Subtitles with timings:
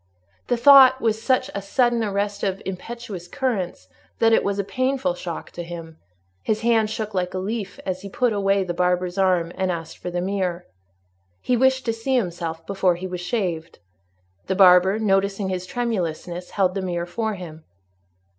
[0.47, 5.13] The thought was such a sudden arrest of impetuous currents, that it was a painful
[5.13, 5.99] shock to him;
[6.41, 9.99] his hand shook like a leaf, as he put away the barber's arm and asked
[9.99, 10.65] for the mirror.
[11.39, 13.77] He wished to see himself before he was shaved.
[14.47, 17.63] The barber, noticing his tremulousness, held the mirror for him.